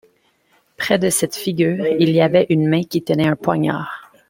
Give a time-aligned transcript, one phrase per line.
[0.77, 4.11] Près de cette figure il y avait une main qui tenait un poignard.